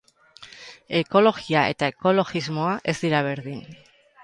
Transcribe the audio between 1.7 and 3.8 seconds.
eta ekologismoa ez dira berdin.